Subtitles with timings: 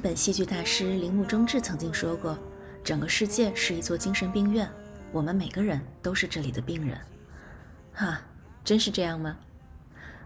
[0.00, 2.34] 日本戏剧大师铃木忠志曾经说过
[2.82, 4.66] ：“整个世界是一座精神病院，
[5.12, 6.98] 我们每个人都是这里的病人。”
[7.92, 8.18] 哈，
[8.64, 9.36] 真是这样吗？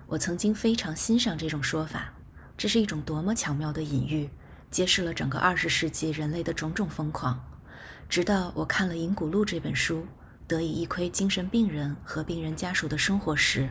[0.06, 2.12] 我曾经非常欣赏这种说法，
[2.56, 4.30] 这是一种多么巧妙的隐喻，
[4.70, 7.44] 揭示了整个二十世纪人类的种种疯狂。
[8.08, 10.06] 直到我看了《银谷录》这本书，
[10.46, 13.68] 得以一窥精神病人和病人家属的生活时，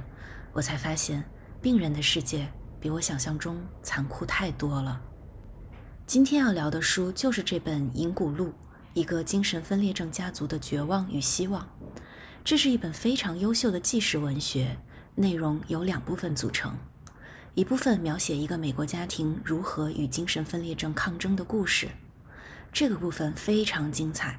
[0.51, 1.23] 我才发现，
[1.61, 2.45] 病人的世界
[2.81, 5.01] 比我想象中残酷太多了。
[6.05, 8.47] 今天要聊的书就是这本《银谷录》，
[8.93, 11.67] 一个精神分裂症家族的绝望与希望。
[12.43, 14.77] 这是一本非常优秀的纪实文学，
[15.15, 16.77] 内容由两部分组成，
[17.53, 21.87] 一部分描写一个美国家庭如何与精神分裂症抗争的故事。
[22.71, 24.37] 这个部分非常精彩，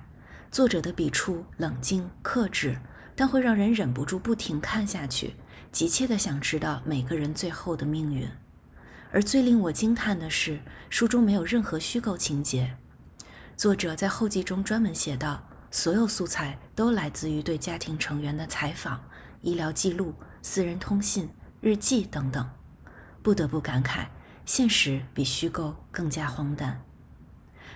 [0.50, 2.78] 作者的笔触冷静克制，
[3.16, 5.34] 但会让人忍不住不停看下去，
[5.72, 8.28] 急切地想知道每个人最后的命运。
[9.14, 10.58] 而最令我惊叹的是，
[10.90, 12.76] 书中没有任何虚构情节。
[13.56, 19.00] 作者在后记中专门写道：所有素材都来自于对家庭成员的采访、
[19.40, 21.28] 医疗记录、私人通信、
[21.60, 22.50] 日记等等。
[23.22, 24.08] 不得不感慨，
[24.44, 26.82] 现实比虚构更加荒诞。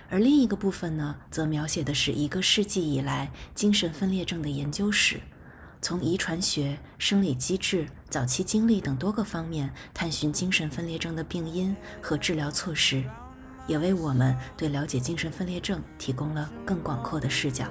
[0.09, 5.21] 而另一个部分呢，则描写的是一个世纪以来精神分裂症的研究史，
[5.81, 13.03] 从遗传学、生理机制、早期经历等多个方面探寻精神分裂症的病因和治疗措施，
[13.65, 17.65] 也为我们对了解精神分裂症提供了更广阔的视角。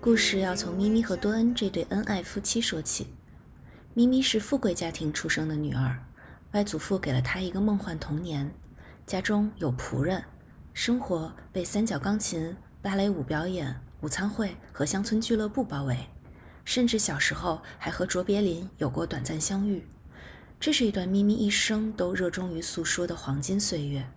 [0.00, 3.08] 故事要从咪咪和多恩这对恩爱夫妻说起。
[3.92, 5.98] 咪咪是富贵家庭出生的女儿，
[6.56, 8.50] 外祖父给了他一个梦幻童年，
[9.06, 10.24] 家中有仆人，
[10.72, 15.94] 生活被三角钢琴、芭蕾舞表演、午餐会和乡村俱乐部包围，
[16.64, 19.86] 甚至小时候还和卓别林有过短暂相遇。
[20.58, 24.08] 这是一段咪咪一生都热衷于诉说的黄金岁月。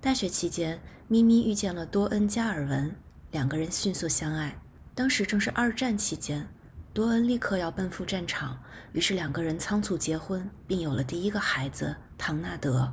[0.00, 2.96] 大学期间，咪咪遇见了多恩·加尔文，
[3.30, 4.58] 两个人迅速相爱。
[4.94, 6.48] 当时正是二战期间，
[6.94, 8.58] 多恩立刻要奔赴战场，
[8.92, 12.92] 于是两个人仓促结婚，并有了第一个孩子唐纳德。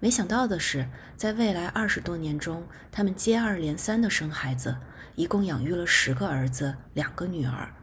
[0.00, 4.76] 没想到的是，在未来二十多年中，他们接二连三的生孩子，
[5.16, 7.74] 一共养育了十个儿子、两个女儿，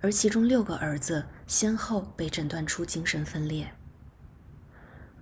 [0.00, 3.74] 而其中六个儿子先后被诊断出精神分裂。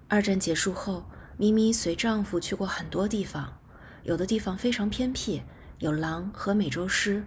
[0.09, 1.07] 二战结束后，
[1.39, 3.59] 咪咪随丈夫去过很多地方，
[4.03, 5.43] 有的地方非常偏僻，
[5.79, 7.25] 有狼和美洲狮。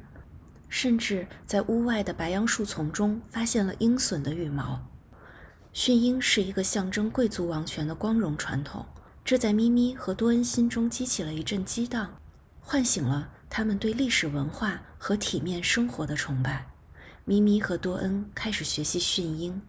[0.69, 4.85] 甚至在屋外的白杨树丛中发现了鹰隼的羽毛。
[5.73, 8.85] 驯鹰是一个象征贵族王权的光荣传统，
[9.23, 12.17] 这在咪咪和多恩心中激起了一阵激荡，
[12.61, 16.67] 唤醒了他们对历史文化和体面生活的崇拜。
[17.25, 19.61] 咪咪和多恩开始学习驯鹰。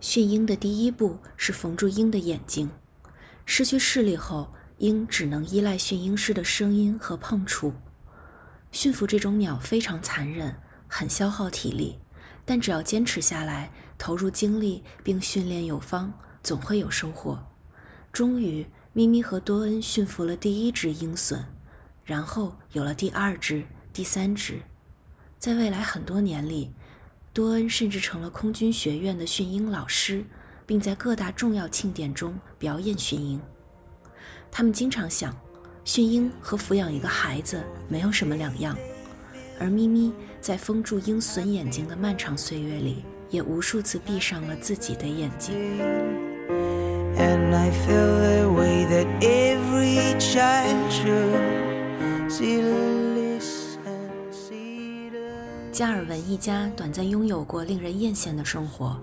[0.00, 2.70] 驯鹰的第一步是缝住鹰的眼睛。
[3.44, 7.72] 失去视力后，鹰只能依赖驯鹰师的声音和碰触。
[8.76, 10.54] 驯服这种鸟非常残忍，
[10.86, 11.98] 很消耗体力，
[12.44, 17.42] 但只要坚持下来，投入精力并训练有方，总会有收获。
[18.12, 21.42] 终于，咪咪和多恩驯服了第一只鹰隼，
[22.04, 24.60] 然后有了第二只、第三只。
[25.38, 26.70] 在未来很多年里，
[27.32, 30.22] 多恩甚至成了空军学院的驯鹰老师，
[30.66, 33.40] 并在各大重要庆典中表演驯鹰。
[34.50, 35.34] 他们经常想。
[35.86, 38.76] 驯鹰和抚养一个孩子没有什么两样，
[39.56, 45.54] 而咪咪在封住鹰隼眼睛的漫长岁月里，也无数次闭上了自己的眼睛。
[55.70, 59.00] 加尔文一家短暂拥有过令人艳羡的生活，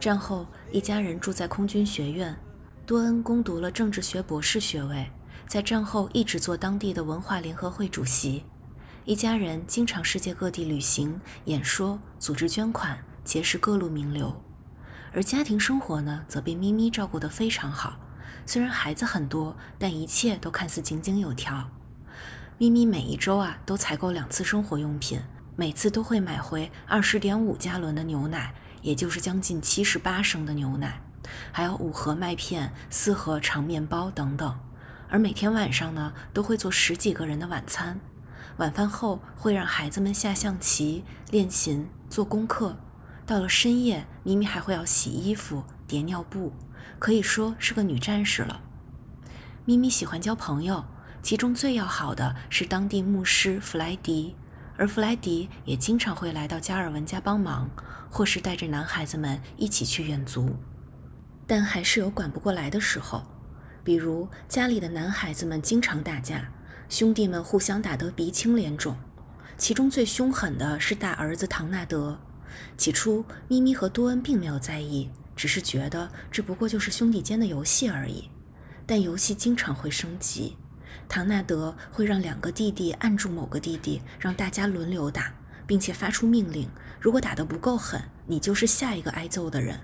[0.00, 2.36] 战后一家人住在空军学院，
[2.84, 5.06] 多恩攻读了政治学博士学位。
[5.46, 8.44] 在战后一直做当地的文化联合会主席，
[9.04, 14.42] 一家人经常世界各地旅行、演说、组织捐款、结识各路名流。
[15.12, 17.96] 而家庭生活呢，则被咪咪照顾得非常好。
[18.44, 21.70] 虽然孩子很多，但一切都看似井井有条。
[22.58, 25.20] 咪咪每一周啊，都采购两次生活用品，
[25.54, 28.52] 每次都会买回二十点五加仑的牛奶，
[28.82, 31.00] 也就是将近七十八升的牛奶，
[31.52, 34.58] 还有五盒麦片、四盒长面包等等。
[35.08, 38.00] 而每天晚上呢，都会做十几个人的晚餐。
[38.58, 42.76] 晚饭后会让孩子们下象棋、练琴、做功课。
[43.26, 46.52] 到了深夜，咪咪还会要洗衣服、叠尿布，
[46.98, 48.60] 可以说是个女战士了。
[49.64, 50.84] 咪咪喜欢交朋友，
[51.22, 54.36] 其中最要好的是当地牧师弗莱迪，
[54.76, 57.68] 而弗莱迪也经常会来到加尔文家帮忙，
[58.08, 60.56] 或是带着男孩子们一起去远足。
[61.46, 63.24] 但还是有管不过来的时候，
[63.86, 66.50] 比如家里的男孩子们经常打架，
[66.88, 68.96] 兄弟们互相打得鼻青脸肿。
[69.56, 72.18] 其中最凶狠的是大儿子唐纳德。
[72.76, 78.28] 起初，咪咪和多恩并没有在意，只是觉得这不过就是兄弟间的游戏而已。
[78.84, 80.56] 但游戏经常会升级。
[81.08, 85.32] 唐纳德会让两个弟弟按住某个弟弟，让大家轮流打，
[85.64, 86.68] 并且发出命令：
[87.00, 89.78] 如果打得不够狠，你就是下一个挨揍的人。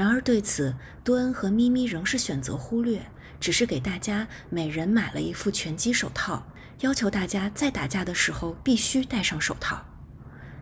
[0.00, 0.74] 然而对此，
[1.04, 3.02] 多恩和咪咪仍是选择忽略，
[3.38, 6.42] 只是给大家每人买了一副拳击手套，
[6.78, 9.84] 要求大家在打架的时候必须戴上手套。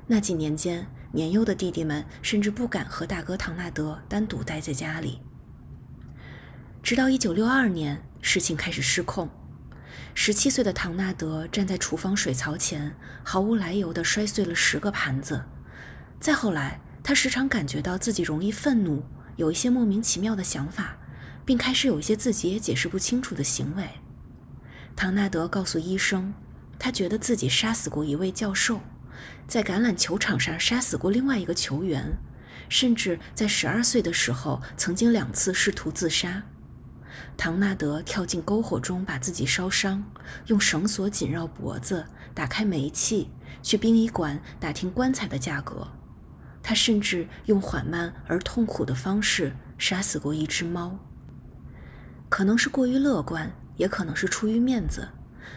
[0.08, 5.20] 那几年间，年幼的弟弟们甚至不敢和大哥唐纳德单独待在家里。
[6.82, 9.30] 直到1962年，事情开始失控。
[10.14, 15.44] 十七岁的唐纳德站在厨房水槽前，毫无来由地摔碎了十个盘子。
[16.18, 19.04] 再后来，他时常感觉到自己容易愤怒，
[19.38, 20.98] 有一些莫名其妙的想法，
[21.44, 23.88] 并开始有一些自己也解释不清楚的行为。
[24.96, 26.34] 唐纳德告诉医生，
[26.76, 28.80] 他觉得自己杀死过一位教授，
[29.46, 32.18] 在橄榄球场上杀死过另外一个球员，
[32.68, 36.42] 甚至在十二岁的时候曾经两次试图自杀。
[37.36, 40.04] 唐纳德跳进篝火中，把自己烧伤，
[40.46, 42.04] 用绳索紧绕脖子，
[42.34, 43.30] 打开煤气，
[43.62, 45.86] 去殡仪馆打听棺材的价格。
[46.68, 50.98] 他甚至用缓慢而痛苦的方式杀死过一只猫。
[52.28, 55.08] 可能是过于乐观，也可能是出于面子，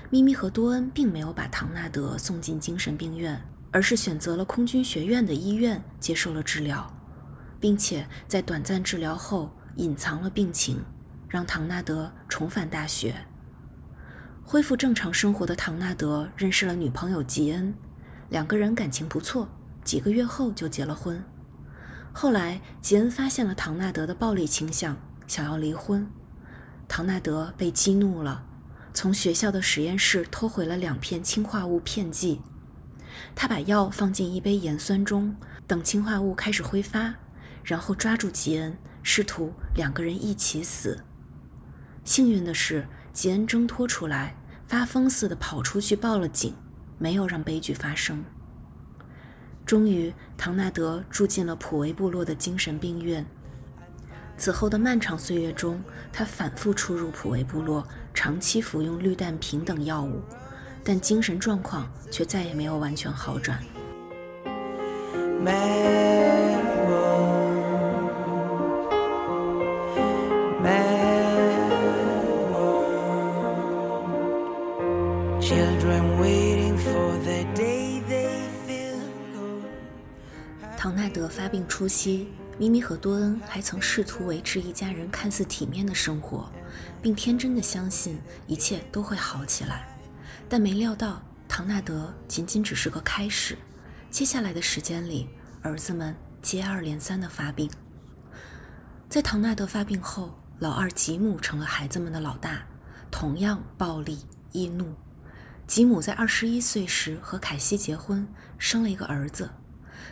[0.09, 6.89] 咪咪和多恩并没有把唐纳德送进精神病院，而是选择了空军学院的医院接受了治疗，
[7.59, 10.81] 并且在短暂治疗后隐藏了病情。
[11.27, 13.13] 让唐纳德重返大学，
[14.45, 17.73] 恢复正常生活的唐纳德认识了女朋友吉恩，
[18.29, 19.49] 两个人感情不错，
[19.83, 21.23] 几个月后就结了婚。
[22.13, 24.97] 后来，吉恩发现了唐纳德的暴力倾向，
[25.27, 26.09] 想要离婚。
[26.87, 28.43] 唐纳德被激怒了，
[28.93, 32.41] 从学校的实验室偷回了两片氰化物片剂，
[33.33, 35.35] 他把药放进一杯盐酸中，
[35.65, 37.15] 等氰化物开始挥发，
[37.63, 41.05] 然后抓住吉恩，试图两个人一起死。
[42.03, 44.35] 幸运的是，吉恩挣脱出来，
[44.67, 46.53] 发疯似的跑出去报了警，
[46.97, 48.21] 没有让悲剧发生。
[49.71, 53.25] 终于，唐纳德住进了普维部落的精神病院。
[54.35, 55.81] 此后的漫长岁月中，
[56.11, 60.19] 他反复出入普维部落，长期服用氯氮平等药物，
[60.83, 63.63] 但精神状况却再也没有完全好转。
[80.81, 86.51] 唐纳德发病初期，咪咪和多恩还曾试图维持一家人看似体面的生活，
[87.03, 89.95] 并天真的相信一切都会好起来。
[90.49, 93.55] 但没料到，唐纳德仅仅只是个开始。
[94.09, 95.29] 接下来的时间里，
[95.61, 97.69] 儿子们接二连三的发病。
[99.07, 102.65] 在唐纳德发病后，老二吉姆成了孩子们的老大，
[103.11, 104.95] 同样暴力易怒。
[105.67, 109.47] 吉姆在二十一岁时和凯西结婚，生了一个儿子。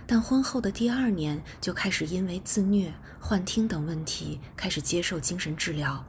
[0.05, 6.05] 但婚后的第二年就开始因为自虐、幻听等问题开始接受精神治疗。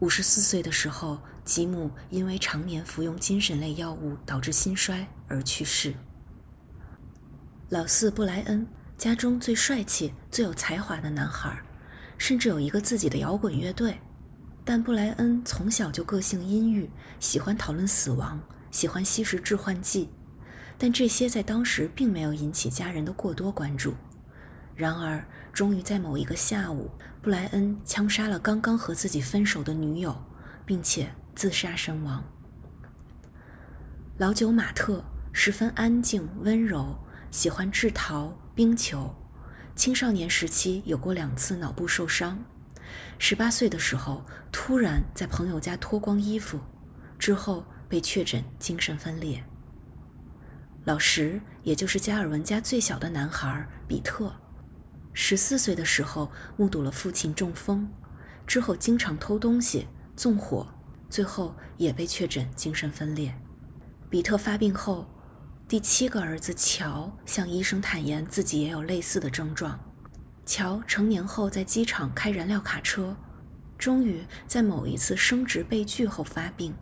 [0.00, 5.94] 五十四岁的时候，吉姆因为常年服用精神类药物导致心衰而去世。
[7.68, 8.66] 老四布莱恩，
[8.98, 11.56] 家中最帅气、最有才华的男孩，
[12.18, 13.98] 甚至有一个自己的摇滚乐队。
[14.64, 18.40] 但布莱恩从小就个性阴郁，喜欢讨论死亡，
[18.70, 20.08] 喜欢吸食致幻剂。
[20.82, 23.94] 但这些在当时并没有引起家人的过多关注。
[24.74, 26.90] 然而，终于在某一个下午，
[27.22, 30.20] 布莱恩枪杀了刚刚和自己分手的女友，
[30.66, 32.24] 并且自杀身亡。
[34.18, 36.98] 老九马特十分安静温柔，
[37.30, 39.14] 喜欢制陶、冰球。
[39.76, 42.44] 青少年时期有过两次脑部受伤。
[43.20, 46.58] 十八岁的时候，突然在朋友家脱光衣服，
[47.20, 49.44] 之后被确诊精神分裂。
[50.84, 54.34] 老十，也就是加尔文家最小的男孩比特，
[55.12, 57.88] 十四岁的时候目睹了父亲中风，
[58.46, 59.86] 之后经常偷东西、
[60.16, 60.66] 纵火，
[61.08, 63.32] 最后也被确诊精神分裂。
[64.10, 65.08] 比特发病后，
[65.68, 69.78] 第七个儿子乔向医生坦言自己也有类似的症状。
[70.44, 73.16] 乔成年后在机场开燃料卡车，
[73.78, 76.74] 终于在某一次升职被拒后发病。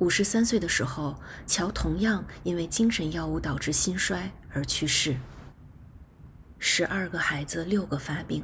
[0.00, 1.14] 五十三岁的时候，
[1.46, 5.14] 乔同样因为精神药物导致心衰而去世。
[6.58, 8.42] 十二个孩子，六个发病，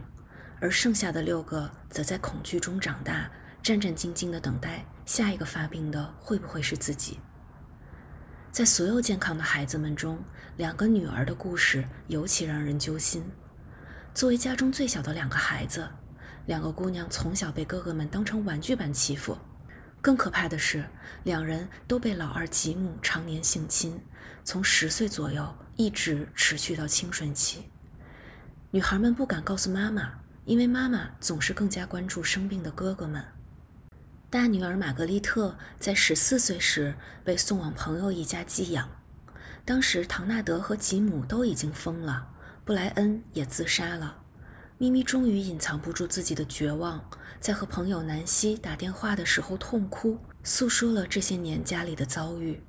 [0.61, 3.31] 而剩下的六个则在恐惧中长大，
[3.63, 7.19] 战战兢兢地等待下一个发病的会不会是自己。
[8.53, 10.23] 在所有健康的孩子们中，
[10.59, 13.25] 两个女儿的故事尤其让人揪心。
[14.13, 15.89] 作为家中最小的两个孩子，
[16.45, 19.39] 两个姑娘从小被哥哥们当成玩具般欺负。
[20.07, 20.85] 更可怕的是，
[21.25, 24.01] 两人都被老二吉姆常年性侵，
[24.45, 27.69] 从十岁左右一直持续到青春期。
[28.71, 33.25] 女孩们不敢告诉妈妈，因为妈妈总是更加关注生病的哥哥们。
[34.31, 36.95] 大女儿玛格丽特在十四岁时
[37.25, 38.89] 被送往朋友一家寄养，
[39.65, 42.29] 当时唐纳德和吉姆都已经疯了，
[42.65, 44.19] 布莱恩也自杀了。
[44.79, 47.03] 咪咪终于隐藏不住自己的绝望，
[47.41, 52.63] 在和朋友南希打电话的时候痛哭，诉说了这些年家里的遭遇。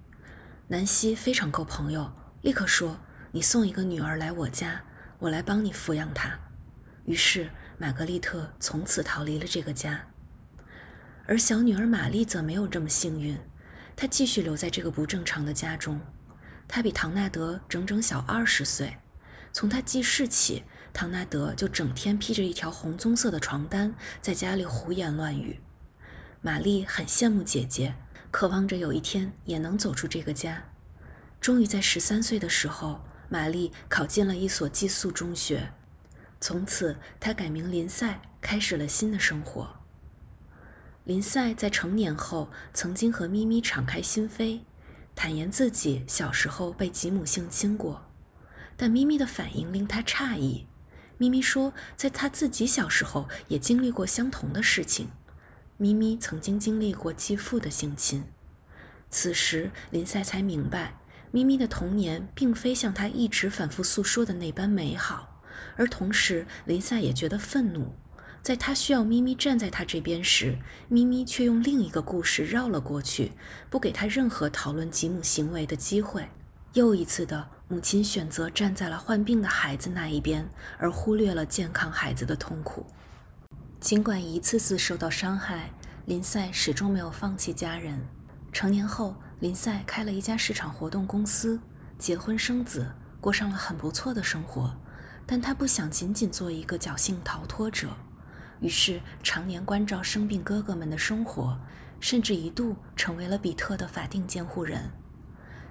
[0.69, 2.09] 南希非常够朋友，
[2.43, 2.97] 立刻说
[3.33, 4.81] ：“你送一个女儿来我家，
[5.19, 6.39] 我来帮你抚养她。”
[7.03, 10.07] 于是玛格丽特从此逃离了这个家。
[11.25, 13.37] 而小女儿玛丽则没有这么幸运，
[13.97, 15.99] 她继续留在这个不正常的家中。
[16.69, 18.95] 她比唐纳德整整小二十岁，
[19.51, 20.63] 从她记事起。
[20.97, 25.59] 唐纳德就整天披着一条红棕色的床单，在家里胡言乱语。
[26.41, 27.93] 玛丽很羡慕姐姐，
[28.31, 30.63] 渴望着有一天也能走出这个家。
[31.39, 32.99] 终于在十三岁的时候，
[33.29, 35.71] 玛丽考进了一所寄宿中学，
[36.41, 39.75] 从此她改名林赛，开始了新的生活。
[41.03, 44.61] 林赛在成年后，曾经和咪咪敞开心扉，
[45.13, 48.09] 坦言自己小时候被吉姆性侵过，
[48.75, 50.65] 但咪咪的反应令他诧异。
[51.17, 55.09] 咪咪说，在他自己小时候也经历过相同的事情。
[55.77, 58.23] 咪咪曾经经历过继父的性侵。
[59.09, 60.99] 此时，林赛才明白，
[61.31, 65.41] 咪咪的童年并非像他一直反复诉说的那般美好。
[65.75, 67.95] 而同时，林赛也觉得愤怒，
[68.41, 70.57] 在他需要咪咪站在他这边时，
[70.87, 73.31] 咪咪却用另一个故事绕了过去，
[73.69, 76.29] 不给他任何讨论吉姆行为的机会。
[76.73, 77.56] 又一次的。
[77.69, 82.85] 母亲选择站在了患病的孩子那一边，而忽略了健康孩子的痛苦。
[83.81, 85.69] 尽管一次次受到伤害，
[86.05, 88.07] 林赛始终没有放弃家人。
[88.53, 91.59] 成年后，林赛开了一家市场活动公司，
[91.99, 94.73] 结婚生子，过上了很不错的生活。
[95.25, 97.89] 但他不想仅仅做一个侥幸逃脱者，
[98.61, 101.59] 于是常年关照生病哥哥们的生活，
[101.99, 104.89] 甚至一度成为了比特的法定监护人。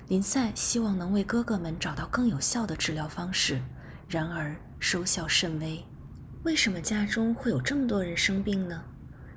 [0.09, 3.61] 林赛希望能为哥哥们找到更有效的治疗方式，
[4.09, 5.85] 然而收效甚微。
[6.45, 8.85] 为什么家中会有这么多人生病呢？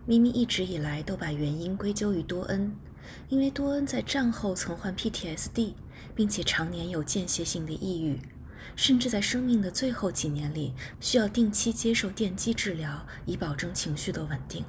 [0.05, 2.71] 咪咪一直以来都把原因归咎于多恩，
[3.29, 5.73] 因为多恩在战后曾患 PTSD，
[6.13, 8.19] 并且常年有间歇性的抑郁，
[8.75, 14.63] 甚至在生命的最后几年里需要定期接受电击治疗，以保证情绪的稳定。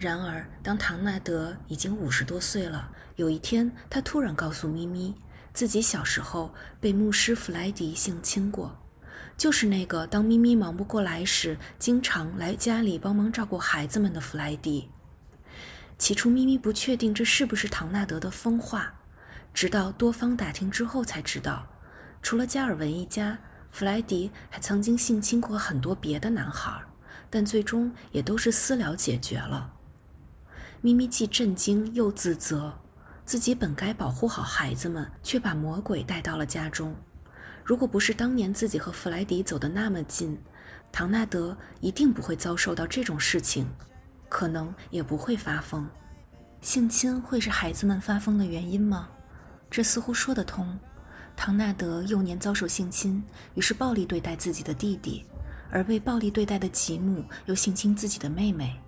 [0.00, 5.14] 然而，当唐纳德已经五十多岁了，有一天，他突然告诉咪咪，
[5.52, 8.80] 自己小时候被牧师弗莱迪性侵过，
[9.36, 14.88] 就是那个当咪咪忙不过来时，经常来家里帮忙照顾孩子们的弗莱迪。
[15.98, 18.94] 起初，咪咪不确定这是不是唐纳德的疯话，
[19.52, 21.66] 直到多方打听之后才知道，
[22.22, 23.36] 除了加尔文一家，
[23.70, 26.72] 弗莱迪还曾经性侵过很多别的男孩，
[27.28, 29.74] 但最终也都是私了解决了。
[30.82, 32.72] 咪咪既震惊又自责，
[33.26, 36.94] 自己本该保护好孩子们，却把魔鬼带到了家中。
[37.62, 40.38] 如果不是当年自己和弗莱迪走得那么近，
[40.90, 43.68] 唐纳德一定不会遭受到这种事情，
[44.28, 45.86] 可能也不会发疯。
[46.62, 49.08] 性侵会是孩子们发疯的原因吗？
[49.70, 50.78] 这似乎说得通。
[51.36, 53.22] 唐纳德幼年遭受性侵，
[53.54, 55.24] 于是暴力对待自己的弟弟，
[55.70, 58.80] 而被暴力对待的吉姆又性侵自己的妹妹。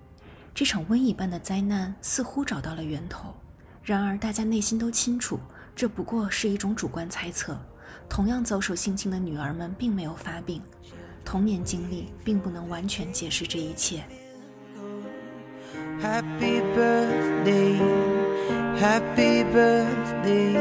[0.55, 3.33] 这场瘟疫般的灾难似乎找到了源头，
[3.81, 5.39] 然而大家内心都清楚，
[5.75, 7.59] 这不过是一种主观猜测。
[8.07, 10.61] 同样遭受性侵的女儿们并没有发病，
[11.25, 14.03] 童年经历并不能完全解释这一切。
[15.99, 17.79] Happy birthday,
[18.79, 20.55] Happy birthday,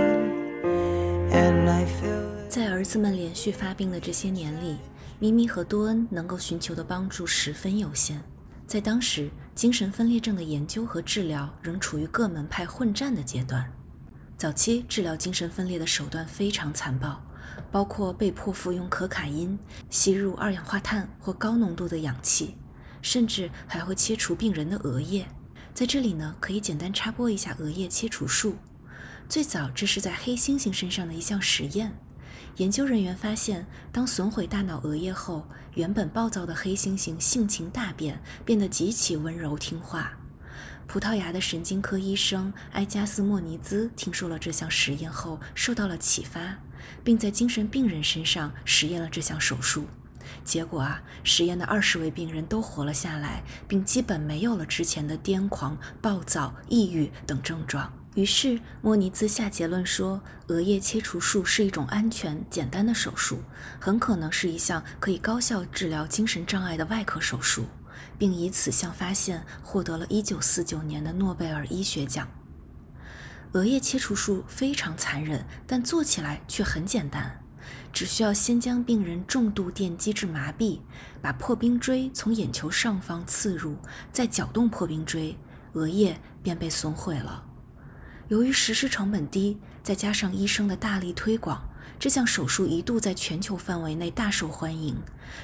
[1.30, 4.78] and I feel 在儿子们连续发病的这些年里，
[5.18, 8.22] 咪咪和多恩能够寻求的帮助十分有限。
[8.66, 13.70] 在当时，精神分裂症的研究和治疗仍处于各门派混战的阶段。
[14.38, 17.22] 早期治疗精神分裂的手段非常残暴，
[17.70, 19.58] 包括被迫服用可卡因、
[19.90, 22.56] 吸入二氧化碳或高浓度的氧气，
[23.02, 25.28] 甚至还会切除病人的额叶。
[25.74, 28.56] 在这里呢，可以简单插播一下额叶切除术。
[29.28, 31.96] 最早，这是在黑猩猩身上的一项实验。
[32.56, 40.12] 研究人员发现，当损毁大脑额叶后，原本暴躁的黑猩猩性情大变，变得极其温柔听话。
[40.86, 46.58] 葡萄牙的神经科医生埃加斯莫尼兹听说了这项实验后，受到了启发，
[47.02, 49.86] 并在精神病人身上实验了这项手术。
[50.44, 57.90] 结果啊，实验的二十位病人都活了下来，并基本没有了之前的癫狂、暴躁、抑郁等症状。
[58.14, 63.38] 于是，莫尼兹下结论说，额叶切除术是一种安全、简单的手术，
[63.80, 67.64] 很可能是一项可以高效治疗精神障碍的外科手术，
[68.18, 72.28] 并以此项发现获得了一九四九年的诺贝尔医学奖。
[73.52, 77.38] 额叶切除术非常残忍，但做起来却很简单。
[77.94, 80.80] 只需要先将病人重度电击至麻痹，
[81.22, 83.76] 把破冰锥从眼球上方刺入，
[84.12, 85.38] 再搅动破冰锥，
[85.72, 87.51] 额叶便被损毁了。
[88.32, 94.96] 由于实施成本低，再加上医生的大力推广，这项手术一度在全球范围内大受欢迎。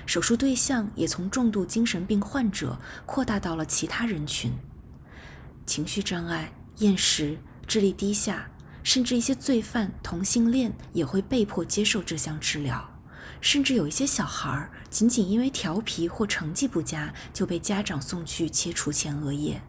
[0.06, 4.50] 手术对象也从重度精神病患者扩大到了其他人群，
[5.66, 8.48] 情绪障碍、厌食、智力低下。
[8.82, 12.98] 甚至一些罪犯、同性恋也会被迫接受这项治疗，
[13.42, 19.60] 甚至有一些小孩仅仅因为调皮或成绩不佳就被家长送去切除前额叶。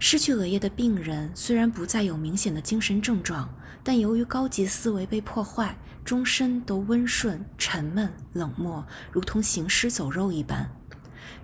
[0.00, 3.52] 失去额叶的病人虽然不再有明显的精神症状，
[3.82, 10.70] 但由于高级思维被破坏，终身都温顺、沉闷、冷漠，如同行尸走肉一般。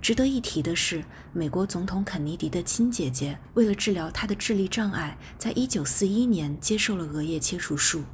[0.00, 8.04] 值得一提的是，美国总统肯尼迪的亲姐姐为了治疗他的智力障碍，在1941年接受了额叶切除术，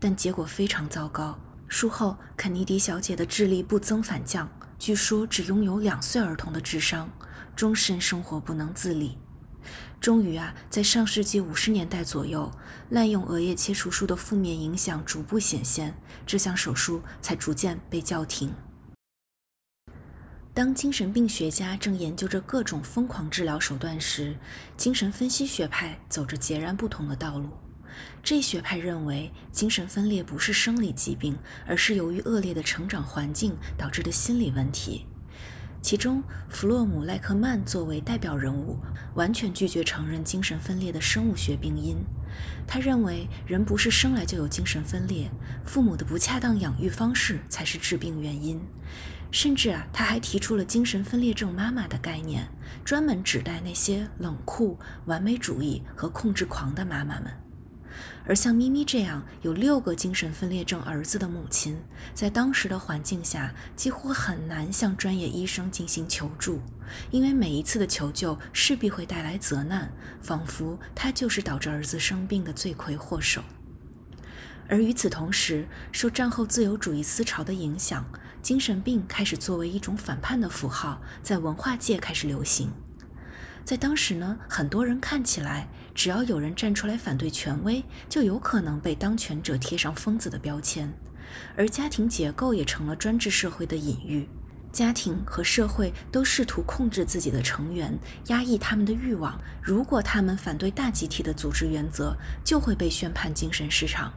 [0.00, 1.38] 但结果非常糟糕。
[1.68, 7.10] 术后，肯尼迪小姐的智力不增反降，据说只拥有两岁儿童的智商，
[7.54, 9.18] 终身生活不能自理。
[10.04, 12.52] 终于啊，在上世纪五十年代左右，
[12.90, 15.94] 滥用额叶切除术的负面影响逐步显现，
[16.26, 18.52] 这项手术才逐渐被叫停。
[20.52, 24.36] 当精神病学家正研究着各种疯狂治疗手段时，
[24.76, 27.48] 精神分析学派走着截然不同的道路。
[28.22, 31.34] 这一学派认为，精神分裂不是生理疾病，
[31.66, 35.06] 而是由于恶劣的成长环境导致的心理问题。
[35.84, 38.78] 其中，弗洛姆赖克曼作为代表人物，
[39.16, 41.98] 完全拒绝承认精神分裂的生物学病因。
[42.66, 45.30] 他认为，人不是生来就有精神分裂，
[45.62, 48.58] 父母的不恰当养育方式才是致病原因。
[49.30, 52.48] 甚至啊，他还提出了精神分裂症妈妈的概念，
[52.82, 57.43] 专门指代那些冷酷、完美主义和控制狂的妈妈们。
[58.26, 61.76] 而像咪咪这样有六个精神分裂症儿子的母亲，
[62.14, 66.60] 在当时的环境下，几乎很难向专业医生进行求助，
[67.10, 73.42] 因为每一次的求救势必会带来责难，仿佛他就是导致儿子生病的罪魁祸首。
[74.66, 78.04] 而与此同时，受战后自由主义思潮的影响。
[78.40, 82.70] 精神病开始作为一种反叛的符号，在文化界开始流行。
[83.64, 90.92] 在当时呢，很多人看起来，只要有人站出来反对权威，就有可能被当权者贴上疯子的标签。
[91.56, 94.28] 而家庭结构也成了专制社会的隐喻，
[94.70, 99.40] 家庭和社会都试图控制自己的成员，压抑他们的欲望。
[99.62, 104.12] 如果他们反对大集体的组织原则，就会被宣判精神失常。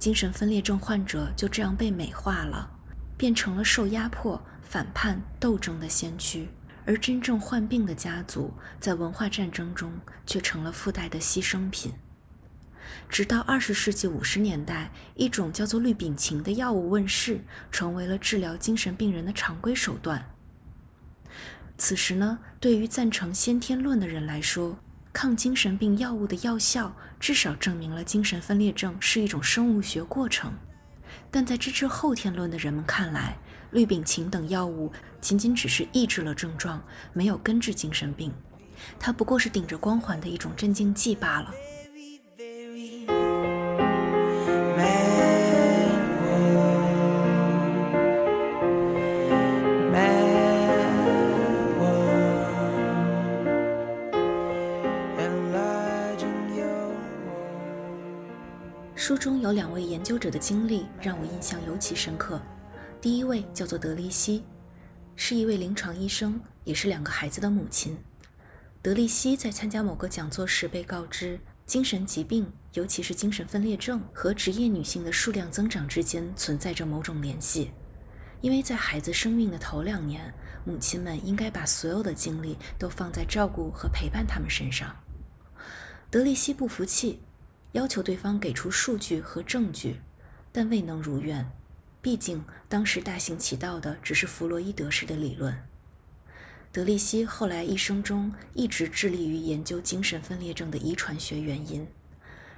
[0.00, 2.68] 精神分裂症患者就这样被美化了，
[3.16, 6.48] 变成了受压迫、反叛、斗争的先驱，
[6.86, 9.92] 而真正患病的家族在文化战争中
[10.26, 11.92] 却成了附带的牺牲品。
[13.08, 20.30] 直到二十世纪五十年代，一种叫做氯丙嗪的药物问世，成为了治疗精神病人的常规手段。
[21.76, 24.78] 此时呢，对于赞成先天论的人来说，
[25.12, 30.52] 抗精神病药物的药效至少证明了精神分裂症是一种生物学过程，
[31.30, 33.36] 但在支持后天论的人们看来，
[33.72, 38.32] 氯丙嗪等药物仅仅只是抑制了症状，没有根治精神病，
[38.98, 41.52] 它不过是顶着光环的一种镇静剂罢了。
[59.06, 62.40] 书中有两位研究者的经历让我印象尤其深刻。
[63.02, 64.42] 第一位叫做德利希，
[65.14, 67.98] 是一位临床医生，也是两个孩子的母亲。
[68.80, 77.72] 德利希在参加某个讲座时被告知，精神疾病，尤其是精神分裂症和职业女性的数量增长之间存在着某种联系。
[78.40, 80.32] 因为在孩子生命的头两年，
[80.64, 84.96] 母亲们应该把所有的精力都放在照顾和陪伴他们身上。
[86.08, 87.20] 德利西不服气，
[87.74, 90.00] 要求对方给出数据和证据，
[90.52, 91.44] 但未能如愿。
[92.00, 95.60] 毕竟当时大行其道的只是弗洛伊德式的理论。
[96.70, 101.86] 德利希后来一生中一直致力于研究精神分裂症的遗传学原因。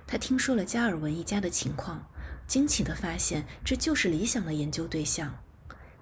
[0.07, 2.07] 他听说了加尔文一家的情况，
[2.47, 5.35] 惊奇地发现这就是理想的研究对象：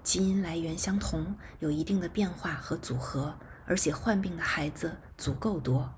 [0.03, 5.93] 基因来源相同，有一定的变化和组合，而且患病的孩子足够多。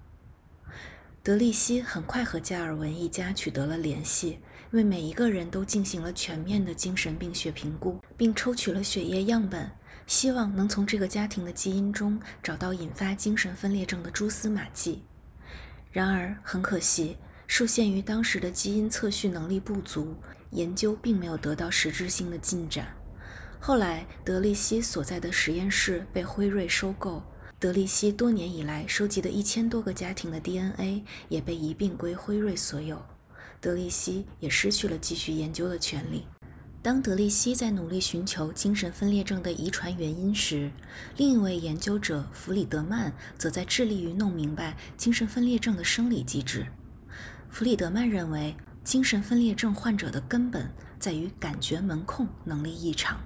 [1.28, 4.40] 德利西很快和加尔文一家取得了联系，
[4.72, 9.70] 为每一个人都进行了全面的精神病学评估，并抽取了血液样本，
[10.06, 15.04] 希望能从这个家庭的基因中找到引发精神分裂症的蛛丝马迹。
[15.92, 20.16] 然而，很可惜，受限于当时的基因测序能力不足，
[20.52, 22.96] 研究并没有得到实质性的进展。
[23.60, 27.22] 后来，德利西所在的实验室被辉瑞收购。
[27.60, 33.04] 德利西多年以来收集的一千多个家庭的 DNA 也被一并归辉瑞所有，
[33.60, 36.28] 德利西也失去了继续研究的权利。
[36.84, 40.72] 当德利西在努力寻求精神分裂症的遗传原因时，
[41.18, 46.68] 另一位研究者弗里德曼则在致力于弄明白精神分裂症的生理机制。
[47.50, 53.20] 弗里德曼认为，精神分裂症患者的根本在于感觉门控能力异常。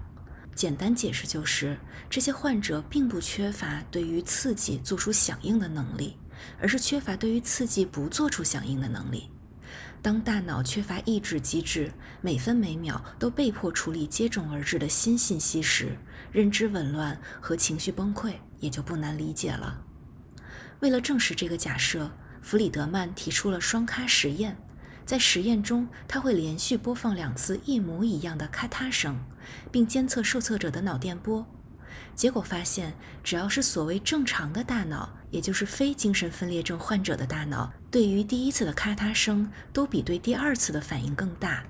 [0.55, 1.77] 简单解释就是，
[2.09, 6.17] 这些患者并不缺乏对于刺激做出响应的能力，
[6.59, 9.29] 而是缺乏对于刺激不做出响应的能力。
[10.01, 15.97] 当大脑缺乏抑制机制，每分每秒都被迫处理接踵而至的新信息时，
[16.31, 19.81] 认知紊乱和情绪崩溃也就不难理解了。
[20.79, 22.11] 为了证实这个假设，
[22.41, 24.57] 弗里德曼提出了双咖实验。
[25.05, 29.17] 在实验中，他会连续播放两次一模一样的咔嗒声，
[29.71, 31.45] 并监测受测者的脑电波。
[32.15, 41.63] 结果发现，只要是所谓正常的大脑，也就是非精神分裂症患者的大脑，对于第一次的咔嗒声都比对第二次的反应更大。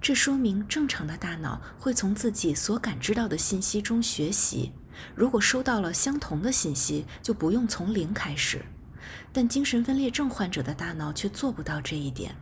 [0.00, 4.72] 这说明正常的大脑会从自己所感知到的信息中学习，
[5.14, 8.64] 如果收到了相同的信息，就不用从零开始。
[9.32, 12.34] 但精神分裂症患者的大脑却做不到这一点。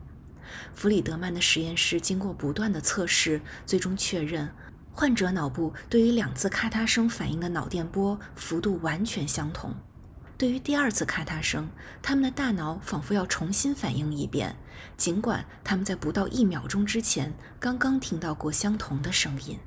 [0.75, 4.51] 弗里德曼的实验室经过不断的测试，最终确认，
[4.93, 9.75] 患者脑部对于两次咔嗒声反应的脑电波幅度完全相同。
[10.37, 11.69] 对于第二次咔嗒声，
[12.03, 14.57] 他们的大脑仿佛要重新反应一遍，
[14.97, 19.59] 尽管他们在不到一秒钟之前刚刚听到过相同的声音。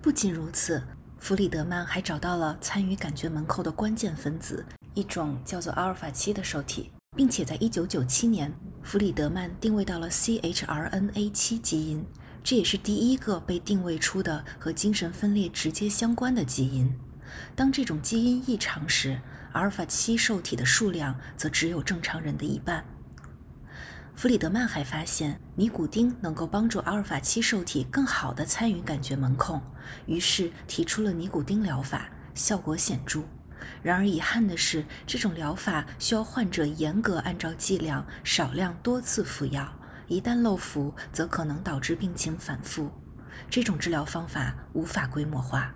[0.00, 0.82] 不仅如此，
[1.18, 6.90] 弗里德曼还找到了参与感觉门扣的关键分子，一种叫做阿尔法七的受体。
[7.16, 12.04] 并且在1997年，弗里德曼定位到了 CHRNA7 基因，
[12.42, 16.92] 这也是第一个被定位出的和精神分裂直接相关的基因。
[17.54, 19.20] 当这种基因异常时，
[19.52, 22.84] 阿尔法七受体的数量则只有正常人的一半。
[24.16, 29.62] 弗里德曼还发现，尼古丁能够帮助阿尔法七受体更好地参与感觉门控，
[30.06, 33.22] 于是提出了尼古丁疗法，效果显著。
[33.82, 39.72] 然而遗憾的是，这种疗法需要患者严格按照剂量、少量多次服药，
[40.06, 42.90] 一旦漏服，则可能导致病情反复。
[43.48, 45.74] 这种治疗方法无法规模化。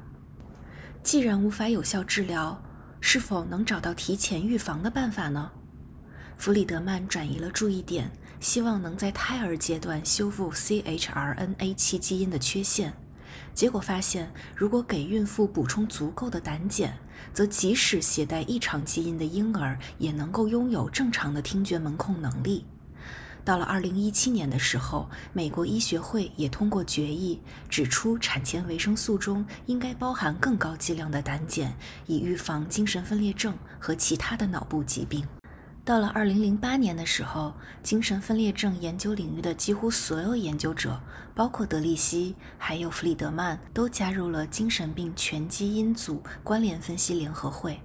[1.03, 2.62] 既然无法有效治疗，
[3.01, 5.51] 是否能找到提前预防的办法呢？
[6.37, 12.92] 弗里德曼转移了注意点，希望能在胎儿阶段修复 CHRNA7 基因的缺陷。
[13.55, 16.93] 结果发现，如果给孕妇补充足够的胆碱，
[17.33, 22.67] 则即使携带异常基因的婴儿也能够拥有正常的听觉门控能力。
[23.45, 31.75] 到了2017年的时候，美国医学会也通过决议指出，产前维生素中应该包含更高剂量的胆碱，
[32.07, 35.25] 以预防精神分裂症和其他的脑部疾病。
[35.85, 40.99] 到了2008年的时候，精神分裂症研究领域的几乎所有研究者，
[41.35, 47.79] 包括德利希还有弗里德曼，都加入了精神病全基因组关联分析联合会。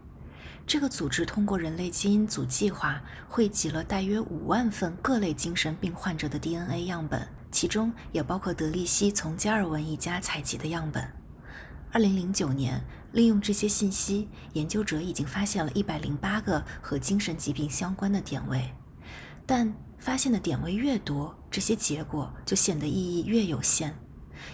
[0.66, 11.19] 这个组织通过人类基因组计划，汇集了大约五万份各类精神病患者的 DNA 样本，其中也包括德利希从加尔文一家采集的样本。
[11.92, 12.84] 二零零九年。
[13.12, 18.72] 利用这些信息，研究者已经发现了一百零八个和精神疾病相关的点位。
[19.48, 23.96] 但发现的点位越多，这些结果就显得意义越有限，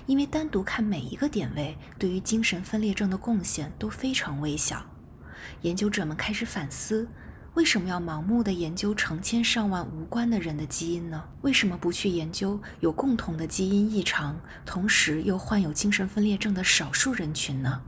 [0.06, 4.82] 因为单独看每一个点位，对于精神分裂症的贡献都非常微小。
[5.64, 7.10] 研究者们开始反思：
[7.56, 11.24] 为什么要盲目的研究成千上万无关的人的基因呢？
[11.42, 17.82] 为什么不去研究有共同的基因异常，同时又患有精神分裂症的少数人群呢？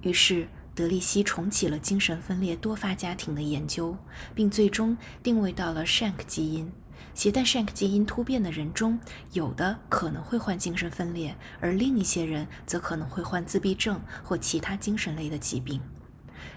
[0.00, 3.96] 于是，德利希重启了精神分裂多发家庭的研究，
[4.34, 6.68] 并最终定位到了 Shank 基因。
[7.14, 8.98] 携带 Shank 基因突变的人中，
[9.32, 15.80] 有的可能会患精神分裂，而另一些人则可能会患自闭症或其他精神类的疾病。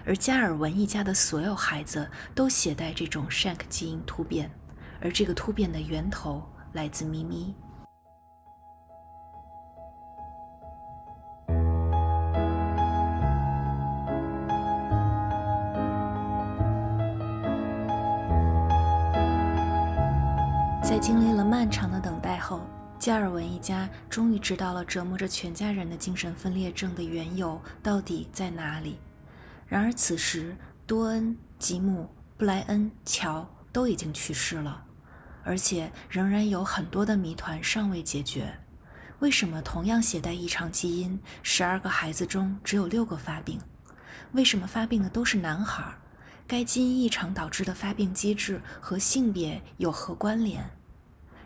[0.06, 4.48] 而加尔文一家的所有孩子都携带这种 Shank 基因突变，
[5.00, 6.40] 而这个突变的源头
[6.74, 7.52] 来自咪咪。
[20.84, 22.60] 在经历了漫长的等待后，
[22.96, 29.00] 加尔文一家终于知道了折磨着全家人的精神分裂症的缘由到底在哪里。
[29.66, 34.84] 然而，此时多恩、吉姆、布莱恩、乔都已经去世了，
[35.42, 38.60] 而且仍然有很多的谜团尚未解决。
[39.18, 43.58] 为什么同样携带异常基因，十二个孩子中只有六个发病？
[44.32, 45.94] 为什么发病的都是男孩？
[46.46, 50.70] 该基因异常导致的发病机制和性别有何关联？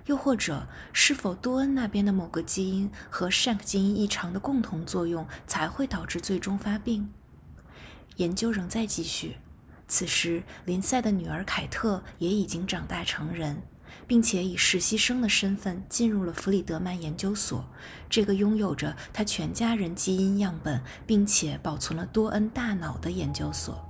[0.06, 7.10] 又或者，是否多恩那边的某个基因和 Shank 基因异常的共同作用才会导致最终发病？
[8.16, 9.36] 研究仍在继续。
[9.88, 13.60] 此时，林赛的女儿凯特也已经长大成人，
[14.06, 17.64] 并且以实习生的身份进入了弗里德曼研究所，
[18.08, 23.84] 这个拥有着他全家人基因样本，并且保存了多恩大脑的研究所。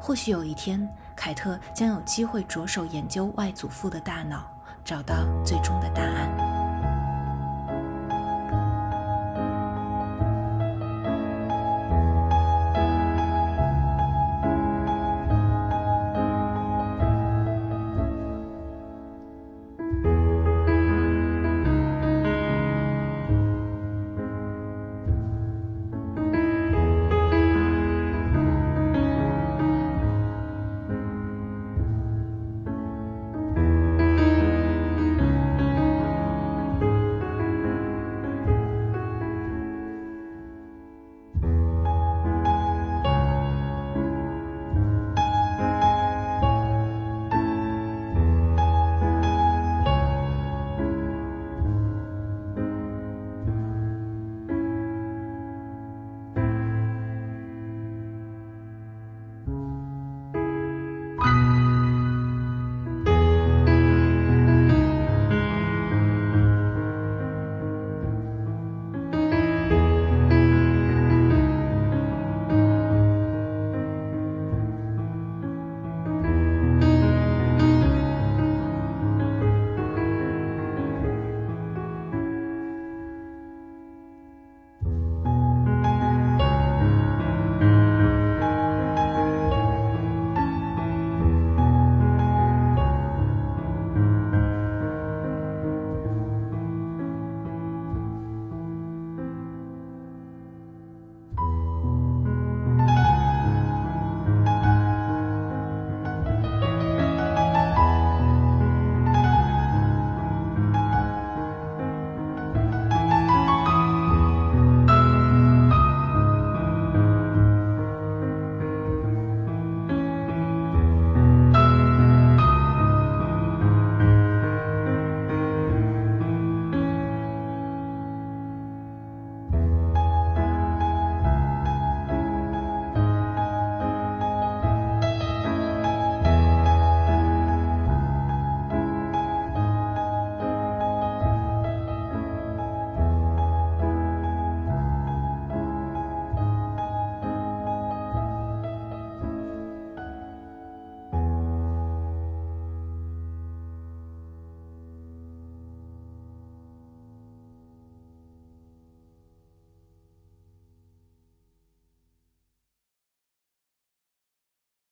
[0.00, 4.50] 或许有一天，凯特将有机会着手研究外祖父的大脑，
[4.84, 6.49] 找到最终的答案。